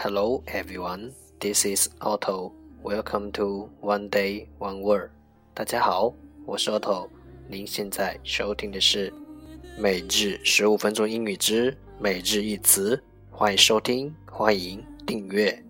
[0.00, 1.10] Hello everyone,
[1.40, 2.52] this is Otto.
[2.84, 5.10] Welcome to One Day One Word.
[5.52, 6.14] 大家好，
[6.46, 7.08] 我是 Otto。
[7.48, 9.12] 您现在收听的是
[9.76, 13.02] 每日十五分钟英语之每日一词。
[13.32, 15.60] 欢迎收听，欢迎订阅。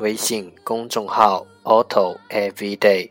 [0.00, 3.10] 微信公众号 Otto Every Day。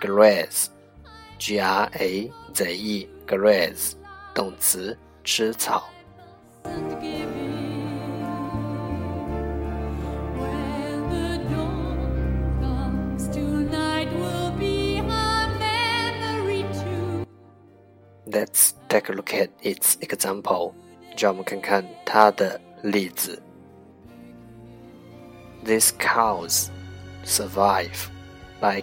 [0.00, 0.68] Graze,
[1.38, 3.94] G-R-A-Z-E, a z e，graze
[4.34, 5.88] 动词，吃草。
[18.30, 20.74] Let's take a look at its example.
[21.16, 23.40] 让我们看看它的例子。
[25.64, 26.68] These cows
[27.24, 28.08] survive
[28.60, 28.82] by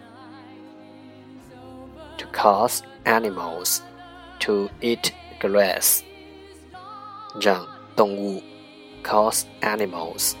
[2.31, 3.81] cause animals
[4.39, 6.01] to eat grass.
[7.39, 7.65] 让
[7.95, 8.41] 动物
[9.03, 10.33] cause animals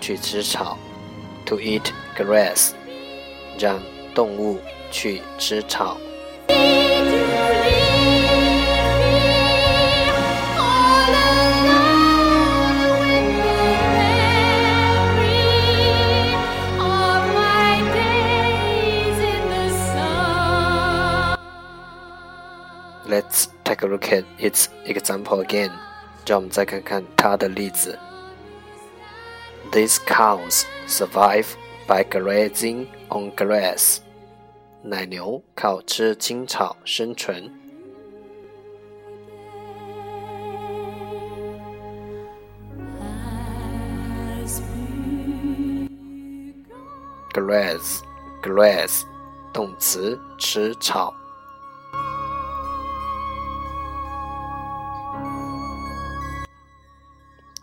[0.00, 0.78] 去吃草
[1.44, 1.82] to eat
[2.16, 2.70] grass
[3.58, 3.80] 让
[4.14, 4.58] 动物
[4.90, 5.96] 去吃草。
[23.08, 25.70] Let's take a look at its example again.
[26.26, 27.96] 让我们再看看它的例子。
[29.70, 31.46] These cows survive
[31.86, 33.98] by grazing on grass.
[34.82, 37.48] 奶牛靠吃青草生存。
[47.32, 48.00] grass
[48.42, 49.02] grass
[49.52, 51.14] 动词吃草。